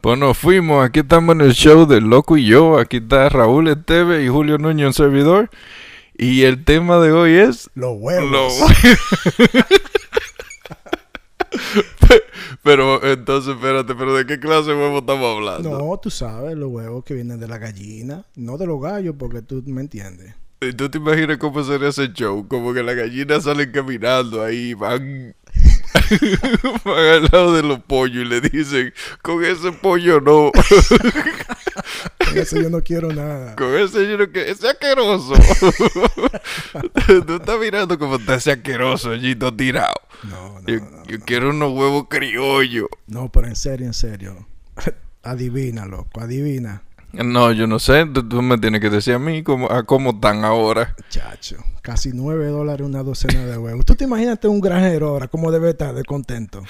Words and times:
Pues 0.00 0.18
nos 0.18 0.38
fuimos, 0.38 0.82
aquí 0.82 1.00
estamos 1.00 1.34
en 1.34 1.42
el 1.42 1.52
show 1.52 1.84
de 1.84 2.00
Loco 2.00 2.38
y 2.38 2.46
yo, 2.46 2.78
aquí 2.78 2.96
está 2.96 3.28
Raúl 3.28 3.68
Esteve 3.68 4.24
y 4.24 4.28
Julio 4.28 4.56
Núñez, 4.56 4.86
un 4.86 4.94
servidor. 4.94 5.50
Y 6.16 6.44
el 6.44 6.64
tema 6.64 6.98
de 7.00 7.12
hoy 7.12 7.32
es... 7.32 7.68
Los 7.74 7.98
huevos. 7.98 8.30
Los 8.30 8.54
pero 12.62 13.04
entonces, 13.04 13.56
espérate, 13.56 13.94
pero 13.94 14.14
¿de 14.14 14.24
qué 14.24 14.40
clase 14.40 14.70
de 14.70 14.76
huevo 14.78 15.00
estamos 15.00 15.36
hablando? 15.36 15.68
No, 15.68 15.98
tú 15.98 16.08
sabes, 16.08 16.56
los 16.56 16.70
huevos 16.70 17.04
que 17.04 17.12
vienen 17.12 17.38
de 17.38 17.46
la 17.46 17.58
gallina, 17.58 18.24
no 18.36 18.56
de 18.56 18.66
los 18.66 18.80
gallos, 18.80 19.16
porque 19.18 19.42
tú 19.42 19.62
me 19.66 19.82
entiendes. 19.82 20.34
¿Y 20.62 20.72
tú 20.72 20.88
te 20.88 20.96
imaginas 20.96 21.36
cómo 21.36 21.62
sería 21.62 21.88
ese 21.88 22.10
show? 22.14 22.48
Como 22.48 22.72
que 22.72 22.82
las 22.82 22.96
gallinas 22.96 23.44
salen 23.44 23.70
caminando 23.70 24.42
ahí, 24.42 24.72
van, 24.72 25.35
van 26.84 26.98
al 26.98 27.22
lado 27.32 27.54
de 27.54 27.62
los 27.62 27.80
pollos 27.80 28.24
y 28.24 28.28
le 28.28 28.40
dicen, 28.40 28.92
con 29.22 29.44
ese 29.44 29.72
pollo 29.72 30.20
no, 30.20 30.52
Con 32.18 32.38
eso 32.38 32.60
yo 32.60 32.70
no 32.70 32.82
quiero 32.82 33.12
nada. 33.12 33.54
con 33.56 33.74
ese 33.76 34.08
yo 34.08 34.18
no 34.18 34.30
que 34.30 34.50
ese 34.50 34.68
asqueroso. 34.68 35.34
tú 37.26 37.34
estás 37.36 37.58
mirando 37.60 37.98
como 37.98 38.16
está 38.16 38.36
ese 38.36 38.52
asqueroso 38.52 39.10
allí 39.10 39.34
todo 39.36 39.54
tirado. 39.54 39.94
No, 40.24 40.60
no, 40.60 40.66
Yo, 40.66 40.80
no. 40.80 41.04
yo 41.06 41.20
quiero 41.20 41.50
unos 41.50 41.72
huevos 41.72 42.06
criollos. 42.08 42.88
No, 43.06 43.28
pero 43.30 43.46
en 43.48 43.56
serio, 43.56 43.86
en 43.86 43.94
serio. 43.94 44.46
Adivina, 45.22 45.86
loco, 45.86 46.20
adivina. 46.20 46.82
No, 47.12 47.50
yo 47.52 47.66
no 47.66 47.78
sé, 47.78 48.04
tú, 48.06 48.28
tú 48.28 48.42
me 48.42 48.58
tienes 48.58 48.80
que 48.80 48.90
decir 48.90 49.14
a 49.14 49.18
mí 49.18 49.42
cómo, 49.42 49.70
a 49.70 49.84
cómo 49.84 50.10
están 50.10 50.44
ahora. 50.44 50.94
Chacho, 51.08 51.56
casi 51.80 52.10
9 52.12 52.48
dólares 52.48 52.86
una 52.86 53.02
docena 53.02 53.46
de 53.46 53.56
huevos. 53.56 53.86
¿Tú 53.86 53.94
te 53.94 54.04
imaginas 54.04 54.38
un 54.44 54.60
granjero 54.60 55.08
ahora 55.08 55.26
cómo 55.28 55.50
debe 55.50 55.70
estar 55.70 55.94
de 55.94 56.04
contento? 56.04 56.62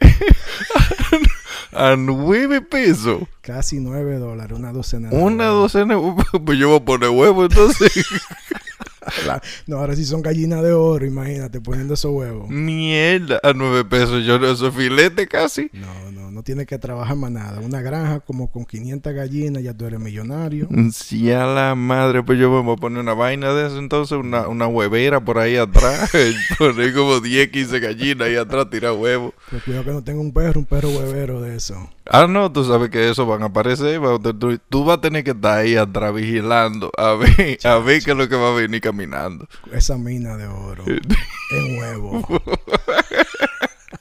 A 1.72 1.96
nueve 1.96 2.60
pesos. 2.60 3.22
Casi 3.40 3.80
9 3.80 4.18
dólares 4.18 4.56
una 4.56 4.72
docena 4.72 5.10
de 5.10 5.16
Una 5.16 5.46
huevos. 5.50 5.72
docena 5.72 5.94
de 5.94 6.00
huevos. 6.00 6.24
Pues 6.44 6.58
yo 6.58 6.68
voy 6.68 6.78
a 6.78 6.84
poner 6.84 7.08
huevos 7.10 7.48
entonces. 7.50 7.92
La- 9.26 9.42
No, 9.66 9.78
ahora 9.78 9.94
sí 9.96 10.04
son 10.04 10.22
gallinas 10.22 10.62
de 10.62 10.72
oro, 10.72 11.04
imagínate, 11.04 11.60
poniendo 11.60 11.94
esos 11.94 12.12
huevos. 12.12 12.48
Mierda. 12.48 13.40
A 13.42 13.52
nueve 13.52 13.84
pesos. 13.84 14.24
Yo 14.24 14.38
no 14.38 14.46
eso 14.50 14.68
es 14.68 14.74
filete 14.74 15.26
casi. 15.26 15.68
No, 15.72 16.03
tienes 16.44 16.66
que 16.66 16.78
trabajar 16.78 17.16
más 17.16 17.30
nada. 17.32 17.60
Una 17.60 17.80
granja 17.80 18.20
como 18.20 18.50
con 18.50 18.64
500 18.64 19.12
gallinas, 19.12 19.62
ya 19.62 19.74
tú 19.74 19.86
eres 19.86 19.98
millonario. 19.98 20.68
Si 20.92 21.32
a 21.32 21.44
la 21.46 21.74
madre, 21.74 22.22
pues 22.22 22.38
yo 22.38 22.50
me 22.50 22.60
voy 22.62 22.74
a 22.74 22.76
poner 22.80 23.00
una 23.00 23.14
vaina 23.14 23.52
de 23.52 23.66
eso 23.66 23.78
entonces, 23.78 24.16
una, 24.18 24.46
una 24.48 24.66
huevera 24.68 25.18
por 25.24 25.38
ahí 25.38 25.56
atrás. 25.56 26.10
poner 26.58 26.94
como 26.94 27.20
10, 27.20 27.48
15 27.48 27.80
gallinas 27.80 28.28
ahí 28.28 28.36
atrás, 28.36 28.70
tirar 28.70 28.92
huevos. 28.92 29.32
Pues 29.50 29.62
cuidado 29.64 29.84
que 29.84 29.90
no 29.90 30.04
tenga 30.04 30.20
un 30.20 30.32
perro, 30.32 30.60
un 30.60 30.66
perro 30.66 30.88
huevero 30.90 31.40
de 31.40 31.56
eso. 31.56 31.90
Ah, 32.06 32.26
no, 32.28 32.52
tú 32.52 32.64
sabes 32.64 32.90
que 32.90 33.08
eso 33.08 33.24
van 33.26 33.42
a 33.42 33.46
aparecer. 33.46 34.02
va- 34.04 34.18
tú, 34.18 34.34
tú- 34.34 34.60
tú 34.68 34.84
vas 34.84 34.98
a 34.98 35.00
tener 35.00 35.24
que 35.24 35.30
estar 35.30 35.58
ahí 35.60 35.74
atrás 35.76 36.12
vigilando 36.14 36.90
a 36.98 37.14
ver, 37.14 37.58
a 37.64 37.78
ver 37.78 38.02
qué 38.02 38.10
es 38.10 38.16
lo 38.16 38.28
que 38.28 38.36
va 38.36 38.50
a 38.50 38.54
venir 38.54 38.80
caminando. 38.82 39.46
Esa 39.72 39.96
mina 39.96 40.36
de 40.36 40.46
oro 40.46 40.84
en 41.50 41.78
huevo. 41.78 42.26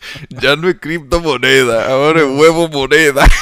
Ya 0.29 0.55
no 0.55 0.69
es 0.69 0.79
criptomoneda, 0.79 1.89
ahora 1.89 2.21
es 2.21 2.27
huevo 2.27 2.69
moneda. 2.69 3.25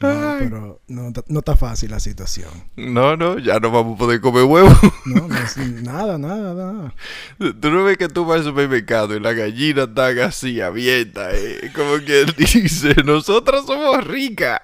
No, 0.00 0.36
pero 0.38 0.80
no, 0.88 1.12
no 1.26 1.38
está 1.38 1.56
fácil 1.56 1.90
la 1.90 2.00
situación. 2.00 2.50
No, 2.76 3.16
no, 3.16 3.38
ya 3.38 3.58
no 3.58 3.70
vamos 3.70 3.96
a 3.96 3.98
poder 3.98 4.20
comer 4.20 4.44
huevo. 4.44 4.70
No, 5.04 5.26
no 5.26 5.36
es 5.36 5.56
nada, 5.56 6.18
nada, 6.18 6.54
nada. 6.54 6.94
Tú 7.38 7.70
no 7.70 7.84
ves 7.84 7.98
que 7.98 8.08
tú 8.08 8.24
vas 8.24 8.38
al 8.40 8.44
supermercado 8.44 9.16
y 9.16 9.20
la 9.20 9.32
gallina 9.32 9.84
está 9.84 10.08
así 10.24 10.60
abierta, 10.60 11.30
eh? 11.32 11.72
como 11.74 11.98
que 12.04 12.22
él 12.22 12.34
dice, 12.38 12.94
nosotras 13.04 13.66
somos 13.66 14.04
ricas. 14.04 14.60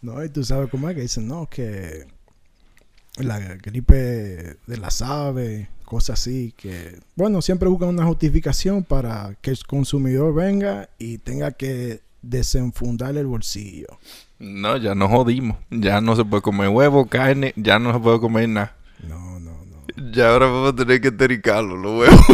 No, 0.00 0.22
y 0.24 0.28
tú 0.28 0.42
sabes 0.42 0.68
cómo 0.70 0.88
es 0.88 0.96
que 0.96 1.02
dicen, 1.02 1.28
no, 1.28 1.48
que 1.48 2.06
la 3.16 3.38
gripe 3.38 3.94
de 3.94 4.76
las 4.76 5.02
aves, 5.02 5.68
cosas 5.92 6.20
así, 6.20 6.54
que, 6.56 7.00
bueno, 7.16 7.42
siempre 7.42 7.68
buscan 7.68 7.90
una 7.90 8.06
justificación 8.06 8.82
para 8.82 9.36
que 9.42 9.50
el 9.50 9.58
consumidor 9.66 10.32
venga 10.32 10.88
y 10.98 11.18
tenga 11.18 11.50
que 11.50 12.00
desenfundar 12.22 13.14
el 13.18 13.26
bolsillo. 13.26 13.88
No, 14.38 14.78
ya 14.78 14.94
nos 14.94 15.10
jodimos. 15.10 15.58
Ya 15.68 16.00
no 16.00 16.16
se 16.16 16.24
puede 16.24 16.40
comer 16.40 16.70
huevo, 16.70 17.04
carne, 17.04 17.52
ya 17.56 17.78
no 17.78 17.92
se 17.92 18.00
puede 18.00 18.20
comer 18.20 18.48
nada. 18.48 18.74
No, 19.06 19.38
no, 19.38 19.50
no. 19.66 20.10
Ya 20.12 20.30
ahora 20.30 20.46
vamos 20.46 20.72
a 20.72 20.76
tener 20.76 20.98
que 21.02 21.08
entericarlo, 21.08 21.76
los 21.76 22.00
huevos. 22.00 22.26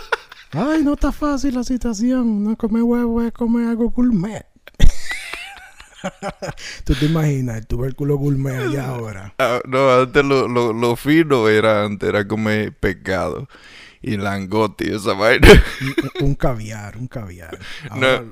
Ay, 0.52 0.82
no 0.82 0.94
está 0.94 1.12
fácil 1.12 1.54
la 1.54 1.64
situación. 1.64 2.42
No 2.42 2.56
comer 2.56 2.82
huevo 2.82 3.20
es 3.20 3.32
comer 3.32 3.68
algo 3.68 3.90
gourmet. 3.90 4.46
Tú 6.84 6.94
te 6.94 7.06
imaginas 7.06 7.58
el 7.58 7.66
tubérculo 7.66 8.16
gourmet 8.16 8.56
allá 8.56 8.88
ahora. 8.88 9.34
Ah, 9.38 9.60
no, 9.66 9.92
antes 9.92 10.24
lo, 10.24 10.48
lo, 10.48 10.72
lo 10.72 10.96
fino 10.96 11.48
era, 11.48 11.84
antes 11.84 12.08
era 12.08 12.26
comer 12.26 12.72
pescado 12.72 13.48
y 14.00 14.16
langote 14.16 14.88
y 14.88 14.94
esa 14.94 15.14
vaina. 15.14 15.48
Un, 16.20 16.26
un 16.26 16.34
caviar, 16.34 16.96
un 16.96 17.06
caviar. 17.06 17.58
No. 17.96 18.06
Ahora, 18.06 18.24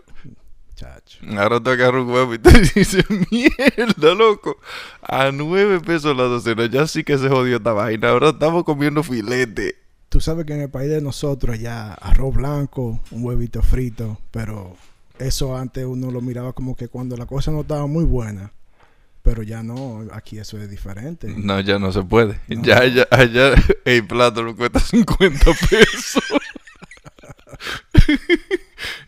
chacho. 0.74 1.18
Ahora 1.36 1.62
te 1.62 1.70
agarras 1.70 2.02
un 2.02 2.10
huevo 2.10 2.34
y 2.34 2.38
te 2.38 2.50
dices, 2.74 3.04
mierda, 3.30 4.14
loco. 4.14 4.58
A 5.02 5.30
nueve 5.30 5.80
pesos 5.80 6.16
la 6.16 6.24
docena, 6.24 6.66
ya 6.66 6.86
sí 6.86 7.04
que 7.04 7.18
se 7.18 7.28
jodió 7.28 7.56
esta 7.58 7.72
vaina. 7.72 8.10
Ahora 8.10 8.30
estamos 8.30 8.64
comiendo 8.64 9.02
filete. 9.02 9.76
Tú 10.08 10.20
sabes 10.20 10.44
que 10.44 10.54
en 10.54 10.62
el 10.62 10.70
país 10.70 10.90
de 10.90 11.00
nosotros 11.00 11.60
ya 11.60 11.92
arroz 11.94 12.34
blanco, 12.34 13.00
un 13.12 13.24
huevito 13.24 13.62
frito, 13.62 14.18
pero 14.32 14.76
eso 15.20 15.56
antes 15.56 15.84
uno 15.84 16.10
lo 16.10 16.20
miraba 16.20 16.52
como 16.52 16.76
que 16.76 16.88
cuando 16.88 17.16
la 17.16 17.26
cosa 17.26 17.50
no 17.50 17.60
estaba 17.60 17.86
muy 17.86 18.04
buena. 18.04 18.52
Pero 19.22 19.42
ya 19.42 19.62
no, 19.62 20.06
aquí 20.12 20.38
eso 20.38 20.56
es 20.56 20.70
diferente. 20.70 21.28
No, 21.36 21.60
ya 21.60 21.78
no 21.78 21.92
se 21.92 22.02
puede. 22.02 22.40
No. 22.48 22.62
Ya, 22.62 22.86
ya, 22.86 23.06
allá 23.10 23.52
el 23.84 24.06
plato 24.06 24.42
no 24.42 24.56
cuesta 24.56 24.80
50 24.80 25.44
pesos. 25.68 26.24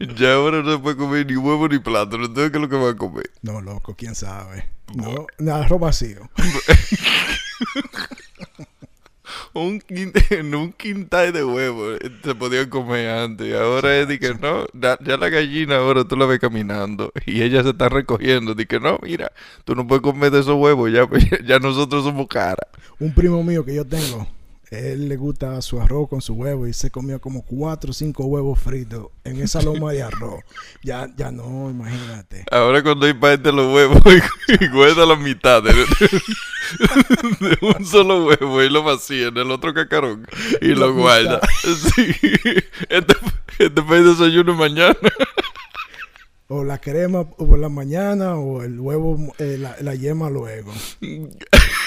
ya 0.18 0.34
ahora 0.34 0.62
no 0.62 0.72
se 0.72 0.78
puede 0.78 0.96
comer 0.96 1.26
ni 1.26 1.36
huevo 1.36 1.66
ni 1.66 1.78
plátano. 1.78 2.26
Entonces, 2.26 2.50
¿qué 2.50 2.58
es 2.58 2.62
lo 2.62 2.68
que 2.68 2.76
va 2.76 2.90
a 2.90 2.96
comer? 2.96 3.30
No, 3.40 3.62
loco, 3.62 3.94
quién 3.96 4.14
sabe. 4.14 4.68
No, 4.94 5.26
nada, 5.38 5.64
arroz 5.64 5.80
vacío. 5.80 6.30
Un 9.54 9.82
un 10.54 10.72
quintal 10.72 11.32
de 11.32 11.44
huevos 11.44 11.98
eh, 12.00 12.10
se 12.24 12.34
podían 12.34 12.70
comer 12.70 13.10
antes. 13.10 13.54
Ahora 13.54 13.98
es 13.98 14.08
de 14.08 14.18
que 14.18 14.34
no, 14.34 14.66
ya, 14.72 14.98
ya 15.04 15.16
la 15.18 15.28
gallina 15.28 15.76
ahora 15.76 16.04
tú 16.04 16.16
la 16.16 16.24
ves 16.24 16.40
caminando 16.40 17.12
y 17.26 17.42
ella 17.42 17.62
se 17.62 17.70
está 17.70 17.88
recogiendo. 17.88 18.54
De 18.54 18.66
que 18.66 18.80
no, 18.80 18.98
mira, 19.02 19.30
tú 19.64 19.74
no 19.74 19.86
puedes 19.86 20.02
comer 20.02 20.30
de 20.30 20.40
esos 20.40 20.56
huevos, 20.56 20.90
ya, 20.90 21.06
ya 21.44 21.58
nosotros 21.58 22.04
somos 22.04 22.28
caras. 22.28 22.66
Un 22.98 23.12
primo 23.12 23.42
mío 23.42 23.64
que 23.64 23.74
yo 23.74 23.86
tengo, 23.86 24.26
él 24.72 25.10
le 25.10 25.16
gusta 25.16 25.60
su 25.60 25.78
arroz 25.82 26.08
con 26.08 26.22
su 26.22 26.32
huevo 26.32 26.66
y 26.66 26.72
se 26.72 26.90
comió 26.90 27.20
como 27.20 27.42
cuatro 27.42 27.90
o 27.90 27.92
cinco 27.92 28.24
huevos 28.24 28.58
fritos 28.58 29.08
en 29.22 29.38
esa 29.38 29.60
loma 29.60 29.92
de 29.92 30.02
arroz. 30.02 30.40
Ya, 30.82 31.10
ya 31.14 31.30
no, 31.30 31.68
imagínate. 31.70 32.46
Ahora 32.50 32.82
cuando 32.82 33.04
hay 33.04 33.12
parte 33.12 33.52
los 33.52 33.74
huevos 33.74 34.00
y 34.48 34.68
guarda 34.68 35.04
la 35.04 35.16
mitad 35.16 35.62
de, 35.62 35.74
de 35.74 37.58
un 37.60 37.84
solo 37.84 38.24
huevo 38.24 38.62
y 38.62 38.70
lo 38.70 38.82
vacía 38.82 39.28
en 39.28 39.36
el 39.36 39.50
otro 39.50 39.74
cacarón 39.74 40.26
y 40.62 40.68
lo 40.68 40.94
guarda. 40.94 41.40
Sí. 41.94 42.14
Este, 42.88 43.14
este 43.58 43.80
el 43.96 44.04
desayuno 44.04 44.54
mañana. 44.54 44.96
O 46.48 46.64
la 46.64 46.78
crema 46.78 47.28
por 47.28 47.58
la 47.58 47.68
mañana 47.68 48.36
o 48.36 48.62
el 48.62 48.80
huevo, 48.80 49.34
eh, 49.38 49.56
la, 49.58 49.76
la 49.80 49.94
yema 49.94 50.30
luego. 50.30 50.72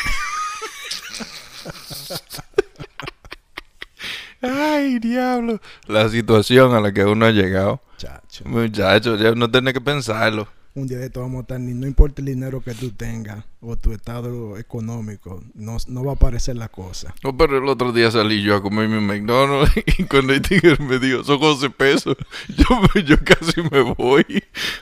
Ay, 4.46 5.00
diablo. 5.00 5.60
La 5.88 6.08
situación 6.10 6.74
a 6.74 6.80
la 6.82 6.94
que 6.94 7.04
uno 7.06 7.26
ha 7.26 7.32
llegado. 7.32 7.82
Chacho. 7.98 8.46
Muchachos, 8.46 9.20
ya 9.20 9.34
no 9.34 9.50
tiene 9.50 9.74
que 9.74 9.82
pensarlo. 9.82 10.48
Un 10.76 10.88
día 10.88 10.98
de 10.98 11.10
todo 11.10 11.24
vamos 11.24 11.38
a 11.38 11.42
estar, 11.44 11.60
no 11.62 11.88
importa 11.88 12.22
el 12.22 12.26
dinero 12.26 12.60
que 12.60 12.74
tú 12.74 12.92
tengas 12.92 13.46
o 13.62 13.78
tu 13.78 13.94
estado 13.94 14.58
económico, 14.58 15.42
no, 15.54 15.78
no 15.88 16.04
va 16.04 16.12
a 16.12 16.16
aparecer 16.16 16.58
la 16.58 16.68
cosa. 16.68 17.16
No, 17.24 17.36
pero 17.38 17.60
el 17.60 17.70
otro 17.70 17.94
día 17.94 18.12
salí 18.12 18.42
yo 18.44 18.58
a 18.58 18.62
comer 18.62 18.90
mi 18.90 19.00
McDonald's 19.00 19.72
y 19.98 20.04
cuando 20.04 20.34
el 20.34 20.42
tigre 20.42 20.76
me 20.84 21.00
dijo, 21.00 21.24
son 21.24 21.42
11 21.42 21.70
pesos, 21.70 22.18
yo, 22.50 23.02
yo 23.06 23.16
casi 23.24 23.62
me 23.72 23.80
voy. 23.94 24.26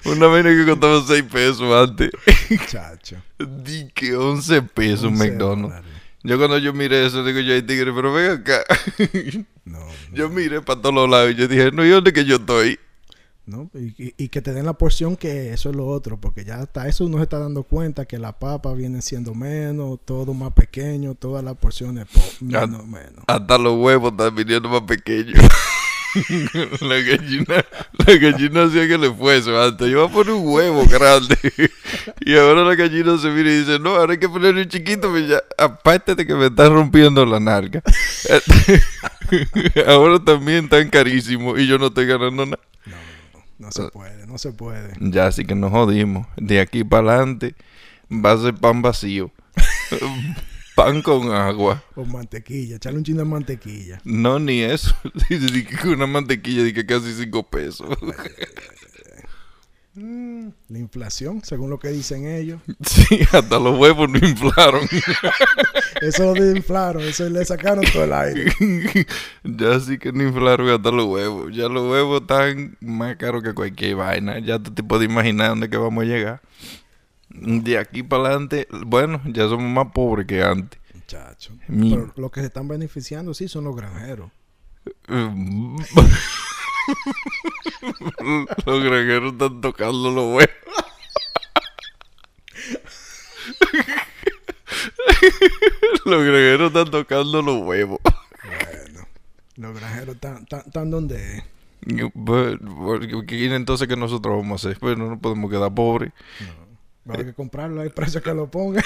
Una 0.05 0.25
vez 0.29 0.43
que 0.43 0.65
costaba 0.65 1.03
6 1.05 1.23
pesos 1.31 1.71
antes. 1.89 2.09
Chacho. 2.67 3.17
Di 3.63 3.87
que 3.93 4.15
11 4.15 4.63
pesos 4.63 5.03
un 5.03 5.13
11 5.13 5.29
McDonald's. 5.29 5.75
dólares. 5.75 5.92
Yo 6.23 6.37
cuando 6.37 6.57
yo 6.57 6.73
miré 6.73 7.05
eso, 7.05 7.23
digo 7.23 7.39
yo, 7.41 7.53
ay 7.53 7.61
tigre, 7.63 7.91
pero 7.93 8.13
ven 8.13 8.31
acá. 8.31 8.63
No, 9.65 9.79
yo 10.11 10.27
miré 10.29 10.61
para 10.61 10.81
todos 10.81 10.93
los 10.93 11.09
lados 11.09 11.31
y 11.31 11.35
yo 11.35 11.47
dije, 11.47 11.71
no, 11.71 11.85
¿y 11.85 11.89
dónde 11.89 12.11
que 12.11 12.25
yo 12.25 12.35
estoy? 12.35 12.77
¿no? 13.45 13.69
Y, 13.73 14.13
y- 14.17 14.29
que 14.29 14.41
te 14.41 14.51
den 14.53 14.65
la 14.65 14.73
porción 14.73 15.15
que 15.15 15.53
eso 15.53 15.69
es 15.69 15.75
lo 15.75 15.85
otro, 15.87 16.19
porque 16.19 16.43
ya 16.45 16.59
hasta 16.59 16.87
eso 16.87 17.05
uno 17.05 17.17
se 17.17 17.23
está 17.23 17.39
dando 17.39 17.63
cuenta 17.63 18.05
que 18.05 18.17
la 18.19 18.37
papa 18.37 18.73
viene 18.73 19.01
siendo 19.01 19.33
menos, 19.33 19.99
todo 20.05 20.33
más 20.33 20.51
pequeño, 20.53 21.15
todas 21.15 21.43
las 21.43 21.55
porciones 21.57 22.07
menos, 22.41 22.85
menos. 22.87 23.23
Hasta 23.27 23.57
los 23.57 23.77
huevos 23.77 24.11
están 24.11 24.35
viniendo 24.35 24.67
más 24.69 24.81
pequeños. 24.81 25.35
la 26.81 26.99
gallina, 27.01 27.65
la 28.05 28.17
gallina 28.17 28.63
hacía 28.63 28.87
que 28.87 28.97
le 28.97 29.11
fuese 29.11 29.55
antes. 29.55 29.89
Yo 29.89 30.07
voy 30.07 30.09
a 30.09 30.13
poner 30.13 30.33
un 30.33 30.47
huevo 30.47 30.85
grande. 30.85 31.37
y 32.21 32.35
ahora 32.35 32.63
la 32.63 32.75
gallina 32.75 33.17
se 33.17 33.29
mira 33.29 33.51
y 33.51 33.59
dice, 33.59 33.79
no, 33.79 33.95
ahora 33.95 34.13
hay 34.13 34.19
que 34.19 34.29
ponerle 34.29 34.61
un 34.61 34.69
chiquito. 34.69 35.09
pues 35.09 35.27
ya, 35.27 35.41
aparte 35.57 36.15
de 36.15 36.25
que 36.25 36.35
me 36.35 36.47
están 36.47 36.73
rompiendo 36.73 37.25
la 37.25 37.39
narga. 37.39 37.81
ahora 39.87 40.19
también 40.19 40.65
están 40.65 40.89
carísimos 40.89 41.59
y 41.59 41.67
yo 41.67 41.77
no 41.77 41.87
estoy 41.87 42.05
ganando 42.05 42.45
nada. 42.45 42.59
No, 42.85 42.95
no, 43.33 43.43
no 43.59 43.71
se 43.71 43.83
puede, 43.89 44.27
no 44.27 44.37
se 44.37 44.51
puede. 44.51 44.93
Ya 44.99 45.27
así 45.27 45.45
que 45.45 45.55
nos 45.55 45.71
jodimos. 45.71 46.27
De 46.37 46.59
aquí 46.59 46.83
para 46.83 47.13
adelante 47.13 47.55
va 48.11 48.33
a 48.33 48.37
ser 48.37 48.53
pan 48.53 48.81
vacío. 48.81 49.31
Pan 50.75 51.01
con 51.01 51.31
agua. 51.31 51.83
O 51.95 52.05
mantequilla, 52.05 52.77
echarle 52.77 52.99
un 52.99 53.03
chingo 53.03 53.19
de 53.19 53.25
mantequilla. 53.25 54.01
No, 54.03 54.39
ni 54.39 54.61
eso. 54.61 54.95
Una 55.85 56.07
mantequilla 56.07 56.63
de 56.63 56.73
que 56.73 56.85
casi 56.85 57.13
cinco 57.13 57.43
pesos. 57.43 57.97
La 59.95 60.79
inflación, 60.79 61.43
según 61.43 61.69
lo 61.69 61.77
que 61.77 61.89
dicen 61.89 62.25
ellos. 62.27 62.59
Sí, 62.83 63.19
hasta 63.31 63.59
los 63.59 63.77
huevos 63.77 64.09
no 64.09 64.17
inflaron. 64.17 64.87
Eso 66.01 66.33
lo 66.33 66.51
inflaron, 66.51 67.03
eso 67.03 67.29
le 67.29 67.45
sacaron 67.45 67.85
todo 67.93 68.03
el 68.03 68.11
aire. 68.11 68.51
ya 69.43 69.79
sí 69.79 69.97
que 69.97 70.11
no 70.11 70.23
inflaron 70.23 70.67
hasta 70.69 70.91
los 70.91 71.05
huevos. 71.05 71.55
Ya 71.55 71.69
los 71.69 71.89
huevos 71.89 72.21
están 72.21 72.75
más 72.81 73.15
caros 73.15 73.41
que 73.41 73.53
cualquier 73.53 73.95
vaina. 73.95 74.39
Ya 74.39 74.59
tú 74.59 74.73
te 74.73 74.83
puedes 74.83 75.07
imaginar 75.07 75.49
dónde 75.49 75.69
que 75.69 75.77
vamos 75.77 76.03
a 76.03 76.07
llegar. 76.07 76.41
De 77.33 77.77
aquí 77.77 78.03
para 78.03 78.25
adelante, 78.27 78.67
bueno, 78.85 79.21
ya 79.25 79.47
somos 79.47 79.69
más 79.71 79.91
pobres 79.93 80.25
que 80.27 80.43
antes. 80.43 80.79
Muchacho. 80.93 81.53
Mi- 81.67 81.89
Pero 81.91 82.13
los 82.15 82.31
que 82.31 82.39
se 82.41 82.45
están 82.47 82.67
beneficiando 82.67 83.33
sí 83.33 83.47
son 83.47 83.63
los 83.65 83.75
granjeros. 83.75 84.31
los 88.65 88.83
granjeros 88.83 89.33
están 89.33 89.61
tocando 89.61 90.11
los 90.11 90.25
huevos. 90.35 90.49
los 96.05 96.23
granjeros 96.23 96.67
están 96.67 96.91
tocando 96.91 97.41
los 97.41 97.61
huevos. 97.65 97.99
Bueno, 98.43 99.07
los 99.55 99.79
granjeros 99.79 100.15
están, 100.15 100.43
están, 100.43 100.59
están 100.65 100.91
donde 100.91 101.37
es. 101.37 101.43
Pues, 102.13 102.57
porque 102.61 103.25
¿qué 103.27 103.53
entonces 103.55 103.87
que 103.87 103.95
nosotros 103.97 104.37
vamos 104.37 104.63
a 104.65 104.69
hacer? 104.69 104.79
Bueno, 104.79 105.09
no 105.09 105.19
podemos 105.19 105.49
quedar 105.51 105.73
pobres. 105.73 106.11
Va 107.07 107.13
a 107.13 107.15
haber 107.15 107.27
que 107.27 107.33
comprarlo, 107.33 107.81
hay 107.81 107.89
precio 107.89 108.21
que 108.21 108.33
lo 108.33 108.49
ponga. 108.49 108.81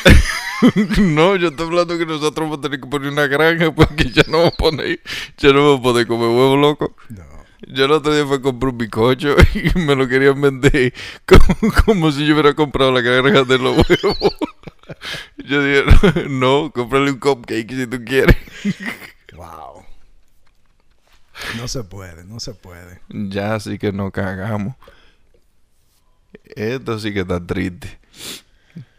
no, 0.99 1.35
yo 1.35 1.49
estoy 1.49 1.67
hablando 1.67 1.97
que 1.99 2.05
nosotros 2.05 2.49
vamos 2.49 2.59
a 2.59 2.61
tener 2.61 2.81
que 2.81 2.87
poner 2.87 3.11
una 3.11 3.27
granja 3.27 3.71
porque 3.71 4.09
ya 4.09 4.23
no 4.27 4.39
vamos 4.39 4.53
a 4.53 4.57
poner, 4.57 4.99
ya 5.37 5.53
no 5.53 5.63
vamos 5.63 5.79
a 5.79 5.83
poder 5.83 6.07
comer 6.07 6.27
huevo 6.29 6.57
loco. 6.57 6.95
No. 7.09 7.37
Yo 7.67 7.85
el 7.85 7.91
otro 7.91 8.13
día 8.13 8.25
fui 8.25 8.37
a 8.37 8.41
comprar 8.41 8.71
un 8.71 8.77
bizcocho 8.77 9.35
y 9.53 9.77
me 9.79 9.95
lo 9.95 10.07
querían 10.07 10.39
vender 10.39 10.93
como, 11.25 11.73
como 11.85 12.11
si 12.11 12.25
yo 12.25 12.33
hubiera 12.33 12.53
comprado 12.53 12.91
la 12.91 13.01
granja 13.01 13.43
de 13.43 13.57
los 13.57 13.77
huevos. 13.77 14.35
Yo 15.37 15.63
dije, 15.63 16.27
no, 16.29 16.71
cómprale 16.71 17.11
un 17.11 17.19
cupcake 17.19 17.69
si 17.69 17.87
tú 17.87 18.03
quieres. 18.03 18.37
Wow. 19.35 19.83
No 21.57 21.67
se 21.67 21.83
puede, 21.83 22.23
no 22.23 22.39
se 22.39 22.53
puede. 22.53 22.99
Ya 23.09 23.59
sí 23.59 23.77
que 23.77 23.91
nos 23.91 24.11
cagamos. 24.11 24.75
Esto 26.55 26.99
sí 26.99 27.13
que 27.13 27.21
está 27.21 27.45
triste. 27.45 27.99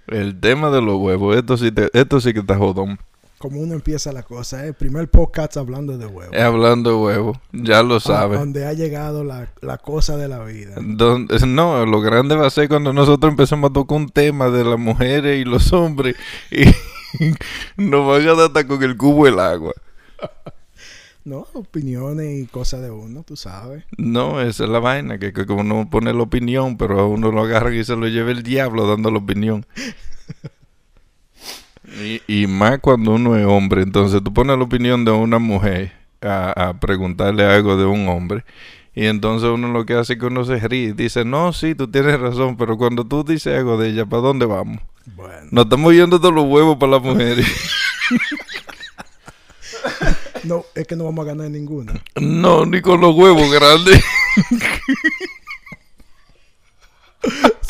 El 0.07 0.41
tema 0.41 0.71
de 0.71 0.81
los 0.81 0.97
huevos, 0.97 1.37
esto 1.37 1.57
sí, 1.57 1.71
te- 1.71 1.91
esto 1.93 2.21
sí 2.21 2.33
que 2.33 2.41
está 2.41 2.57
jodón. 2.57 2.99
Como 3.39 3.61
uno 3.61 3.75
empieza 3.75 4.11
la 4.13 4.25
cosa, 4.25 4.67
¿eh? 4.67 4.73
Primer 4.73 5.09
podcast 5.09 5.57
hablando 5.59 5.97
de 5.97 6.07
huevos. 6.07 6.35
Eh, 6.35 6.43
Hablando 6.43 6.91
de 6.91 6.97
huevos, 6.97 7.39
ya 7.53 7.83
lo 7.85 7.97
A- 7.97 8.01
sabes. 8.01 8.39
Donde 8.39 8.67
ha 8.67 8.73
llegado 8.73 9.23
la, 9.23 9.49
la 9.61 9.79
cosa 9.79 10.17
de 10.17 10.27
la 10.27 10.43
vida. 10.43 10.75
Donde- 10.81 11.39
no, 11.47 11.87
lo 11.87 12.01
grande 12.01 12.35
va 12.35 12.47
a 12.49 12.51
ser 12.51 12.69
cuando 12.69 12.93
nosotros 12.93 13.31
empezamos 13.31 13.71
a 13.71 13.73
tocar 13.75 13.97
un 13.97 14.09
tema 14.09 14.49
de 14.51 14.65
las 14.65 14.79
mujeres 14.79 15.39
y 15.41 15.45
los 15.45 15.73
hombres 15.73 16.17
y 16.51 16.63
nos 17.77 18.07
van 18.09 18.23
a 18.29 18.35
dar 18.35 18.47
hasta 18.47 18.67
con 18.67 18.83
el 18.83 18.97
cubo 18.97 19.27
el 19.29 19.39
agua. 19.39 19.73
No, 21.29 21.47
opiniones 21.53 22.43
y 22.43 22.47
cosas 22.47 22.81
de 22.81 22.91
uno, 22.91 23.23
tú 23.23 23.37
sabes. 23.37 23.85
No, 23.99 24.41
esa 24.41 24.65
es 24.65 24.71
la 24.71 24.79
vaina, 24.79 25.19
que, 25.19 25.35
que 25.35 25.45
como 25.45 25.61
uno 25.61 25.87
pone 25.91 26.15
la 26.15 26.23
opinión, 26.23 26.79
pero 26.79 26.99
a 26.99 27.07
uno 27.07 27.31
lo 27.31 27.43
agarra 27.43 27.75
y 27.75 27.85
se 27.85 27.97
lo 27.97 28.09
lleva 28.09 28.31
el 28.31 28.43
diablo 28.43 28.87
dando 28.87 29.11
la 29.11 29.19
opinión. 29.19 29.67
y, 32.03 32.23
y 32.27 32.47
más 32.47 32.79
cuando 32.79 33.11
uno 33.13 33.37
es 33.37 33.45
hombre, 33.45 33.83
entonces 33.83 34.25
tú 34.25 34.33
pones 34.33 34.57
la 34.57 34.65
opinión 34.65 35.05
de 35.05 35.11
una 35.11 35.39
mujer 35.39 35.93
a, 36.23 36.71
a 36.71 36.81
preguntarle 36.81 37.45
algo 37.45 37.77
de 37.77 37.85
un 37.85 38.09
hombre. 38.09 38.47
Y 38.95 39.05
entonces 39.05 39.51
uno 39.51 39.69
lo 39.69 39.85
que 39.85 39.97
hace 39.97 40.15
es 40.15 40.19
que 40.19 40.25
uno 40.25 40.47
se 40.47 40.59
ríe 40.67 40.89
y 40.89 40.93
dice, 40.93 41.27
no, 41.27 41.53
sí, 41.53 41.75
tú 41.75 41.91
tienes 41.91 42.19
razón, 42.19 42.57
pero 42.57 42.79
cuando 42.79 43.05
tú 43.05 43.23
dices 43.23 43.55
algo 43.55 43.77
de 43.77 43.91
ella, 43.91 44.07
¿para 44.07 44.23
dónde 44.23 44.47
vamos? 44.47 44.81
Bueno, 45.15 45.47
Nos 45.51 45.65
estamos 45.65 45.93
yendo 45.93 46.19
todos 46.19 46.35
los 46.35 46.47
huevos 46.47 46.79
para 46.79 46.93
las 46.93 47.03
mujeres. 47.03 47.47
no, 50.49 50.65
es 50.75 50.87
que 50.87 50.97
no 50.97 51.05
vamos 51.05 51.25
a 51.25 51.29
ganar 51.29 51.51
ninguna. 51.51 51.93
no, 52.21 52.65
ni 52.67 52.81
con 52.81 53.01
los 53.01 53.15
huevos 53.15 53.51
grandes. 53.53 54.03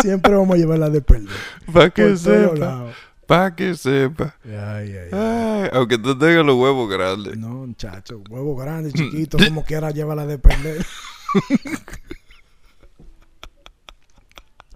Siempre 0.01 0.35
vamos 0.35 0.55
a 0.55 0.59
llevarla 0.59 0.91
de 0.91 1.01
perder. 1.01 1.29
para 1.73 1.91
que 1.91 2.03
Por 2.03 2.19
sepa. 2.19 2.93
Para 3.27 3.57
que 3.57 3.75
sepa. 3.75 4.35
Ay, 4.45 4.53
ay, 4.55 4.97
ay. 4.97 5.09
Ay, 5.13 5.71
aunque 5.73 5.99
tú 5.99 6.17
tengas 6.17 6.45
los 6.47 6.55
huevos 6.57 6.89
grandes. 6.89 7.37
No, 7.37 7.67
muchacho, 7.67 8.23
huevo 8.31 8.55
grande, 8.57 8.93
chiquito, 8.93 9.37
como 9.39 9.65
quiera, 9.65 9.91
llévala 9.91 10.25
de 10.27 10.39
perder. 10.39 10.87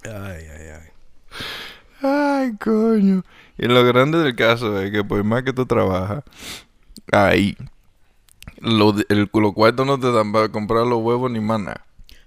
Ay, 0.05 0.45
ay, 0.53 0.69
ay. 0.69 0.89
Ay, 2.03 2.57
coño. 2.57 3.23
Y 3.57 3.67
lo 3.67 3.85
grande 3.85 4.19
del 4.19 4.35
caso 4.35 4.81
es 4.83 4.91
que 4.91 5.05
por 5.05 5.23
más 5.23 5.45
que 5.45 5.53
tú 5.53 5.65
trabajas, 5.65 6.25
ahí, 7.13 7.57
lo, 8.63 8.95
el, 9.09 9.29
los 9.33 9.53
cuartos 9.53 9.87
no 9.87 9.99
te 9.99 10.11
dan 10.11 10.33
para 10.33 10.49
comprar 10.49 10.87
los 10.87 11.03
huevos 11.03 11.31
ni 11.31 11.41
nada. 11.41 11.85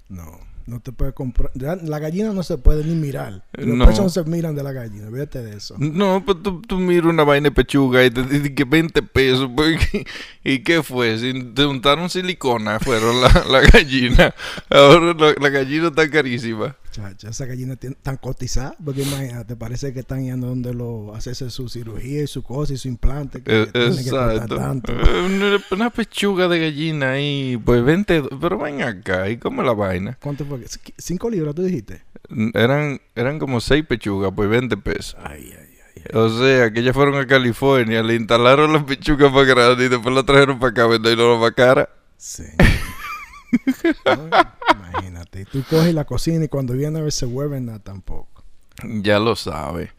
No, 0.09 0.39
no 0.67 0.79
te 0.79 0.91
puedes 0.91 1.13
comprar. 1.13 1.51
La 1.55 1.99
gallina 1.99 2.31
no 2.33 2.43
se 2.43 2.57
puede 2.57 2.83
ni 2.83 2.95
mirar. 2.95 3.43
Los 3.53 3.97
No. 3.97 4.09
se 4.09 4.23
miran 4.25 4.55
de 4.55 4.63
la 4.63 4.71
gallina, 4.71 5.09
fíjate 5.11 5.41
de 5.43 5.57
eso. 5.57 5.75
No, 5.77 6.23
pues 6.25 6.41
tú, 6.43 6.61
tú 6.61 6.77
miras 6.77 7.05
una 7.05 7.23
vaina 7.23 7.49
de 7.49 7.51
pechuga 7.55 8.03
y 8.03 8.11
te 8.11 8.23
dicen 8.23 8.53
que 8.55 8.63
20 8.65 9.01
pesos. 9.01 9.49
pues, 9.55 9.79
¿Y 10.43 10.59
qué 10.59 10.83
fue? 10.83 11.17
Si 11.17 11.33
te 11.53 11.65
untaron 11.65 12.09
silicona, 12.09 12.79
fueron 12.79 13.21
la, 13.21 13.29
la 13.49 13.61
gallina. 13.61 14.33
Ahora 14.69 15.13
la, 15.13 15.33
la 15.39 15.49
gallina 15.49 15.87
está 15.87 16.09
carísima. 16.09 16.75
Chacha, 16.95 17.29
esa 17.29 17.45
gallina 17.45 17.75
tan 18.01 18.15
cotizada, 18.17 18.73
porque 18.83 19.01
imagínate, 19.01 19.55
parece 19.57 19.91
que 19.93 19.99
están 19.99 20.23
yendo 20.23 20.47
donde 20.47 20.73
lo 20.73 21.13
hacerse 21.13 21.49
su 21.49 21.67
cirugía 21.67 22.23
y 22.23 22.27
su 22.27 22.41
cosa 22.41 22.71
y 22.73 22.77
su 22.77 22.87
implante. 22.87 23.43
Que 23.43 23.63
Eh, 23.63 23.67
tiene 23.73 23.95
que 23.95 24.01
Exacto. 24.01 24.55
tanto. 24.55 24.93
Eh, 24.93 25.25
Una, 25.25 25.61
una 25.71 25.89
pechuga 25.89 26.47
de 26.47 26.59
gallina 26.59 27.11
ahí, 27.11 27.57
pues 27.63 27.83
20, 27.83 28.21
do- 28.21 28.29
pero 28.39 28.57
ven 28.57 28.81
acá, 28.81 29.29
¿y 29.29 29.35
cómo 29.37 29.61
la 29.61 29.73
vaina? 29.73 30.17
¿Cuánto 30.21 30.45
fue? 30.45 30.61
¿Cinco 30.97 31.29
libras 31.29 31.53
tú 31.53 31.63
dijiste? 31.63 32.03
Eran, 32.53 33.01
eran 33.13 33.39
como 33.39 33.59
6 33.59 33.83
pechugas, 33.85 34.31
pues 34.33 34.47
20 34.49 34.77
pesos. 34.77 35.17
Ay, 35.21 35.51
ay. 35.59 35.65
O 36.13 36.29
sea, 36.29 36.71
que 36.71 36.79
ellas 36.79 36.93
fueron 36.95 37.15
a 37.15 37.25
California, 37.27 38.01
le 38.03 38.15
instalaron 38.15 38.71
las 38.71 38.83
pechugas 38.83 39.33
más 39.33 39.45
grandes 39.45 39.87
y 39.87 39.89
después 39.89 40.13
la 40.15 40.23
trajeron 40.23 40.59
para 40.59 40.69
acá, 40.71 40.87
vendiendo 40.87 41.37
más 41.39 41.51
cara. 41.51 41.89
Sí. 42.15 42.43
Y 45.41 45.45
tú 45.45 45.63
coges 45.69 45.93
la 45.93 46.05
cocina 46.05 46.45
y 46.45 46.47
cuando 46.47 46.73
viene 46.73 46.99
a 46.99 47.03
ver 47.03 47.11
se 47.11 47.25
vuelve 47.25 47.59
nada 47.61 47.79
tampoco. 47.79 48.43
Ya 48.83 49.19
lo 49.19 49.35
sabe. 49.35 49.91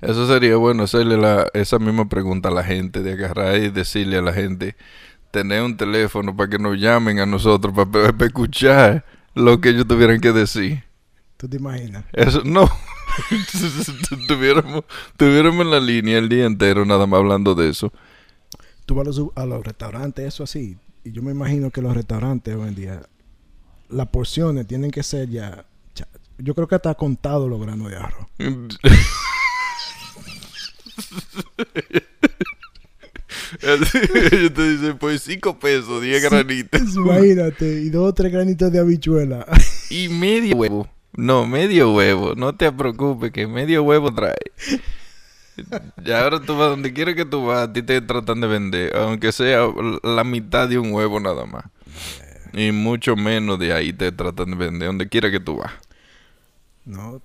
Eso 0.00 0.26
sería 0.26 0.56
bueno 0.56 0.84
hacerle 0.84 1.16
la, 1.16 1.48
esa 1.52 1.78
misma 1.78 2.08
pregunta 2.08 2.48
a 2.48 2.52
la 2.52 2.64
gente, 2.64 3.02
de 3.02 3.12
agarrar 3.12 3.56
y 3.56 3.70
decirle 3.70 4.16
a 4.16 4.22
la 4.22 4.32
gente, 4.32 4.76
tener 5.30 5.62
un 5.62 5.76
teléfono 5.76 6.34
para 6.34 6.48
que 6.48 6.58
nos 6.58 6.78
llamen 6.78 7.20
a 7.20 7.26
nosotros, 7.26 7.74
para, 7.74 8.12
para 8.12 8.26
escuchar 8.26 9.04
lo 9.34 9.60
que 9.60 9.70
ellos 9.70 9.86
tuvieran 9.86 10.20
que 10.20 10.32
decir. 10.32 10.84
¿Tú 11.36 11.48
te 11.48 11.56
imaginas? 11.56 12.04
Eso 12.12 12.42
no. 12.44 12.68
tuviéramos, 14.28 14.84
tuviéramos 15.16 15.64
en 15.64 15.70
la 15.70 15.80
línea 15.80 16.18
el 16.18 16.28
día 16.28 16.46
entero 16.46 16.84
nada 16.84 17.06
más 17.06 17.18
hablando 17.18 17.54
de 17.54 17.68
eso. 17.70 17.92
Tú 18.86 18.94
vas 18.94 19.06
a 19.06 19.10
los, 19.10 19.28
a 19.34 19.46
los 19.46 19.64
restaurantes, 19.64 20.26
eso 20.26 20.44
así. 20.44 20.76
Y 21.04 21.12
yo 21.12 21.22
me 21.22 21.30
imagino 21.30 21.70
que 21.70 21.82
los 21.82 21.94
restaurantes 21.94 22.54
hoy 22.54 22.68
en 22.68 22.74
día, 22.74 23.02
las 23.90 24.08
porciones 24.08 24.66
tienen 24.66 24.90
que 24.90 25.02
ser 25.02 25.28
ya. 25.28 25.64
Yo 26.38 26.54
creo 26.54 26.66
que 26.66 26.76
está 26.76 26.94
contado 26.94 27.48
los 27.48 27.60
granos 27.60 27.90
de 27.90 27.96
arroz. 27.96 28.26
Ellos 33.62 34.54
te 34.54 34.70
dicen, 34.70 34.98
pues 34.98 35.22
5 35.22 35.58
pesos, 35.58 36.02
10 36.02 36.30
granitos. 36.30 36.80
Imagínate, 36.96 37.66
y 37.66 37.90
dos 37.90 38.08
o 38.10 38.14
tres 38.14 38.32
granitos 38.32 38.72
de 38.72 38.78
habichuela. 38.78 39.46
Y 39.90 40.08
medio 40.08 40.54
huevo. 40.54 40.88
No, 41.16 41.48
medio 41.48 41.92
huevo. 41.92 42.36
No 42.36 42.54
te 42.54 42.70
preocupes, 42.70 43.32
que 43.32 43.48
medio 43.48 43.82
huevo 43.82 44.14
trae. 44.14 44.36
Ya 46.04 46.22
ahora 46.22 46.40
tú 46.40 46.56
vas 46.56 46.70
donde 46.70 46.92
quiera 46.92 47.12
que 47.12 47.24
tú 47.24 47.46
vas, 47.46 47.68
a 47.68 47.72
ti 47.72 47.82
te 47.82 48.00
tratan 48.00 48.40
de 48.40 48.46
vender, 48.46 48.96
aunque 48.96 49.32
sea 49.32 49.66
la 50.04 50.22
mitad 50.22 50.68
de 50.68 50.78
un 50.78 50.92
huevo 50.92 51.18
nada 51.18 51.44
más. 51.44 51.64
Y 52.52 52.72
mucho 52.72 53.16
menos 53.16 53.58
de 53.58 53.72
ahí 53.72 53.92
te 53.92 54.12
tratan 54.12 54.50
de 54.50 54.56
vender, 54.56 54.88
donde 54.88 55.08
quiera 55.08 55.30
que 55.30 55.40
tú 55.40 55.58
vas. 55.58 55.72
No, 56.84 57.20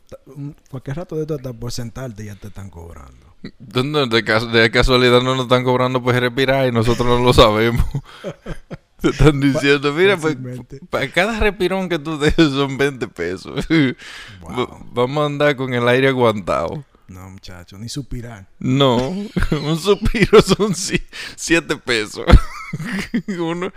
cualquier 0.70 0.98
rato 0.98 1.15
de 1.15 1.22
esto 1.22 1.36
hasta 1.36 1.53
por 1.53 1.72
sentarte 1.72 2.25
ya 2.25 2.36
te 2.36 2.48
están 2.48 2.70
cobrando. 2.70 3.36
¿Dónde 3.60 4.08
de, 4.08 4.22
de 4.22 4.72
casualidad 4.72 5.22
no 5.22 5.36
nos 5.36 5.46
están 5.46 5.63
cobrando 5.63 6.01
pues 6.01 6.20
respirar 6.20 6.67
y 6.67 6.72
nosotros 6.72 7.08
no 7.08 7.24
lo 7.24 7.34
sabemos? 7.34 7.86
Te 9.01 9.10
están 9.10 9.39
diciendo, 9.39 9.91
mira, 9.94 10.17
pues 10.17 10.38
para 10.89 11.12
cada 11.12 11.39
respirón 11.39 11.89
que 11.89 12.00
tú 12.00 12.17
dejes 12.17 12.50
son 12.51 12.77
20 12.77 13.08
pesos. 13.10 13.65
Wow. 14.41 14.86
Vamos 14.94 15.24
a 15.24 15.25
andar 15.25 15.55
con 15.55 15.74
el 15.74 15.88
aire 15.88 16.08
aguantado. 16.08 16.86
No, 17.08 17.29
muchacho, 17.29 17.77
ni 17.77 17.89
suspirar. 17.89 18.48
No, 18.60 18.98
un 19.51 19.79
suspiro 19.79 20.41
son 20.41 20.74
7 20.75 21.77
pesos. 21.77 22.25
Uno, 23.39 23.72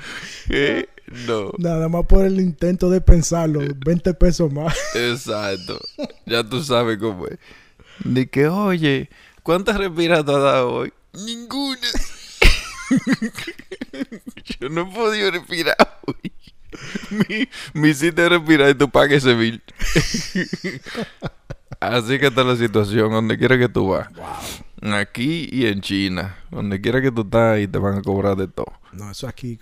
eh, 0.49 0.89
no, 1.27 1.53
Nada 1.59 1.89
más 1.89 2.07
por 2.07 2.25
el 2.25 2.41
intento 2.41 2.91
de 2.91 3.01
pensarlo, 3.01 3.61
20 3.85 4.15
pesos 4.15 4.53
más. 4.53 4.75
exacto. 4.95 5.79
Ya 6.27 6.45
tú 6.45 6.63
sabes 6.63 6.99
cómo 6.99 7.27
es. 7.27 7.39
De 8.05 8.29
que, 8.29 8.49
oye, 8.49 9.11
¿cuántas 9.43 9.77
respiras 9.77 10.25
te 10.25 10.33
has 10.33 10.43
dado 10.43 10.73
hoy? 10.73 10.93
Ninguna. 11.13 11.89
Yo 14.61 14.69
no 14.69 14.83
he 14.83 14.95
podido 14.95 15.31
respirar 15.31 15.77
hoy. 16.07 16.33
Me, 17.11 17.49
me 17.73 17.89
hiciste 17.89 18.29
respirar 18.29 18.71
y 18.71 18.75
tú 18.75 18.89
pagues 18.91 19.25
ese 19.25 19.35
bill. 19.35 19.63
Así 21.81 22.19
que 22.19 22.27
está 22.27 22.45
la 22.45 22.57
situación, 22.57 23.11
donde 23.11 23.39
quiera 23.39 23.59
que 23.59 23.69
tú 23.69 23.89
vas. 23.89 24.09
Wow. 24.13 24.93
Aquí 24.95 25.49
y 25.51 25.67
en 25.67 25.81
China. 25.81 26.37
Donde 26.51 26.81
quiera 26.81 27.01
que 27.01 27.13
tú 27.13 27.23
estás 27.23 27.61
y 27.61 27.69
te 27.69 27.79
van 27.79 27.99
a 27.99 28.03
cobrar 28.03 28.37
de 28.37 28.49
todo. 28.49 28.73
No, 28.93 29.11
eso 29.11 29.29
aquí, 29.29 29.59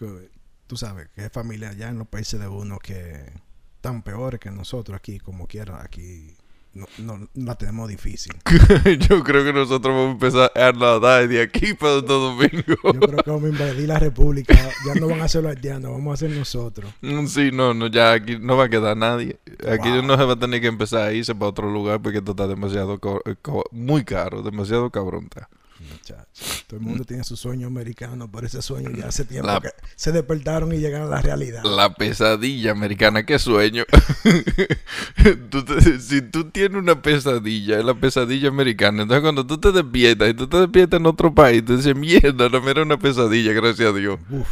tú 0.66 0.76
sabes, 0.76 1.08
que 1.14 1.24
es 1.26 1.32
familia 1.32 1.70
allá 1.70 1.88
en 1.88 1.98
los 1.98 2.08
países 2.08 2.38
de 2.40 2.48
uno 2.48 2.78
que 2.78 3.32
están 3.76 4.02
peores 4.02 4.40
que 4.40 4.50
nosotros 4.50 4.96
aquí, 4.96 5.18
como 5.18 5.46
quiera, 5.46 5.82
aquí 5.82 6.34
no, 6.74 6.86
no, 6.98 7.26
la 7.34 7.54
tenemos 7.54 7.88
difícil. 7.88 8.34
Yo 9.08 9.22
creo 9.24 9.44
que 9.44 9.52
nosotros 9.54 9.94
vamos 9.94 10.08
a 10.08 10.12
empezar 10.12 10.52
a 10.54 10.72
nadar 10.72 11.26
de 11.26 11.40
aquí 11.40 11.72
para 11.72 11.94
Santo 12.00 12.18
Domingo. 12.18 12.76
Yo 12.84 13.00
creo 13.00 13.22
que 13.24 13.30
vamos 13.30 13.44
a 13.44 13.48
invadir 13.48 13.88
la 13.88 13.98
república, 13.98 14.54
ya 14.86 14.94
no 15.00 15.08
van 15.08 15.22
a 15.22 15.28
ser 15.28 15.42
los 15.44 15.54
haitianos, 15.54 15.90
vamos 15.92 16.12
a 16.14 16.16
ser 16.18 16.36
nosotros. 16.36 16.92
Mm, 17.00 17.26
Sí, 17.28 17.50
no, 17.52 17.72
no, 17.72 17.86
ya 17.86 18.12
aquí 18.12 18.36
no 18.38 18.56
va 18.58 18.64
a 18.64 18.68
quedar 18.68 18.94
nadie. 18.96 19.38
Aquí 19.70 19.88
Wow. 19.88 20.00
uno 20.00 20.16
se 20.18 20.24
va 20.24 20.32
a 20.34 20.38
tener 20.38 20.60
que 20.60 20.66
empezar 20.66 21.02
a 21.08 21.12
irse 21.14 21.34
para 21.34 21.48
otro 21.48 21.70
lugar 21.70 22.02
porque 22.02 22.18
esto 22.18 22.32
está 22.32 22.46
demasiado, 22.46 22.98
co- 23.00 23.22
eh, 23.24 23.36
co- 23.40 23.64
muy 23.72 24.04
caro, 24.04 24.42
demasiado 24.42 24.90
cabrón 24.90 25.24
está. 25.24 25.48
Muchacho. 25.80 26.26
Todo 26.66 26.80
el 26.80 26.86
mundo 26.86 27.04
tiene 27.04 27.22
su 27.24 27.36
sueño 27.36 27.66
americano, 27.66 28.30
pero 28.30 28.46
ese 28.46 28.62
sueño 28.62 28.90
ya 28.90 29.08
hace 29.08 29.24
tiempo 29.24 29.46
La- 29.48 29.60
que 29.60 29.68
se 29.94 30.10
despertaron 30.12 30.72
y 30.72 30.78
llegaron 30.78 31.08
a 31.12 31.16
la 31.16 31.22
realidad. 31.22 31.62
La 31.64 31.92
pesadilla 31.94 32.72
americana, 32.72 33.24
qué 33.26 33.38
sueño. 33.38 33.84
Tú 35.50 35.64
te- 35.64 36.00
si 36.00 36.22
tú 36.22 36.44
tienes 36.50 36.78
una 36.80 37.00
pesadilla, 37.00 37.78
es 37.78 37.84
la 37.84 37.94
pesadilla 37.94 38.48
americana. 38.48 39.02
Entonces 39.02 39.22
cuando 39.22 39.46
tú 39.46 39.58
te 39.58 39.72
despiertas 39.72 40.30
y 40.30 40.34
tú 40.34 40.46
te 40.48 40.58
despiertas 40.58 41.00
en 41.00 41.06
otro 41.06 41.34
país, 41.34 41.64
tú 41.64 41.76
dices, 41.76 41.94
mierda, 41.96 42.48
no 42.48 42.60
me 42.60 42.70
era 42.70 42.82
una 42.82 42.98
pesadilla, 42.98 43.52
gracias 43.52 43.88
a 43.88 43.92
Dios. 43.92 44.18
Uf, 44.30 44.48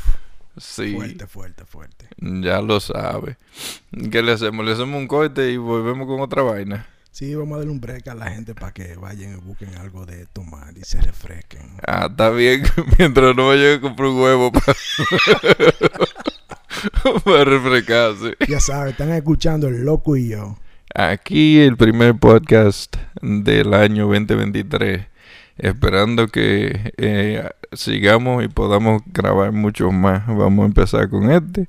Sí. 0.57 0.95
fuerte, 0.95 1.27
fuerte, 1.27 1.65
fuerte. 1.65 2.09
Ya 2.19 2.61
lo 2.63 2.79
sabe. 2.81 3.37
¿Qué 4.11 4.23
le 4.23 4.33
hacemos? 4.33 4.65
Le 4.65 4.73
hacemos 4.73 4.97
un 4.99 5.09
corte 5.09 5.51
y 5.51 5.57
volvemos 5.57 6.07
con 6.07 6.21
otra 6.21 6.43
vaina. 6.43 6.87
Sí, 7.15 7.33
vamos 7.37 7.55
a 7.55 7.59
darle 7.59 7.71
un 7.71 7.81
break 7.81 8.09
a 8.09 8.15
la 8.17 8.29
gente 8.29 8.57
para 8.57 8.73
que 8.73 8.97
vayan 8.97 9.35
y 9.35 9.37
busquen 9.37 9.73
algo 9.77 10.05
de 10.05 10.27
tomar 10.27 10.77
y 10.77 10.83
se 10.83 11.01
refresquen. 11.01 11.77
Ah, 11.87 12.09
está 12.11 12.31
bien. 12.31 12.65
Mientras 12.99 13.37
no 13.37 13.47
vaya 13.47 13.75
a 13.75 13.81
comprar 13.81 14.09
un 14.09 14.21
huevo 14.21 14.51
para, 14.51 14.75
para 17.25 17.45
refrescarse. 17.45 18.35
Ya 18.49 18.59
saben, 18.59 18.89
están 18.89 19.13
escuchando 19.13 19.69
el 19.69 19.85
loco 19.85 20.17
y 20.17 20.31
yo. 20.31 20.59
Aquí 20.93 21.61
el 21.61 21.77
primer 21.77 22.17
podcast 22.17 22.97
del 23.23 23.75
año 23.75 24.09
2023. 24.09 25.07
Esperando 25.59 26.27
que 26.27 26.95
eh, 26.97 27.49
sigamos 27.75 28.43
y 28.43 28.49
podamos 28.49 29.03
grabar 29.07 29.53
mucho 29.53 29.93
más. 29.93 30.27
Vamos 30.27 30.65
a 30.65 30.67
empezar 30.67 31.09
con 31.09 31.31
este 31.31 31.69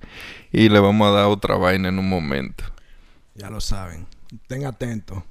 y 0.51 0.69
le 0.69 0.79
vamos 0.79 1.07
a 1.07 1.11
dar 1.11 1.25
otra 1.27 1.55
vaina 1.55 1.89
en 1.89 1.99
un 1.99 2.09
momento. 2.09 2.63
Ya 3.35 3.51
lo 3.51 3.61
saben. 3.61 4.07
Estén 4.33 4.65
atentos. 4.65 5.21